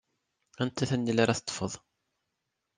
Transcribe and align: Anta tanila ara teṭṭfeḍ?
Anta 0.61 0.83
tanila 0.89 1.21
ara 1.23 1.37
teṭṭfeḍ? 1.37 1.73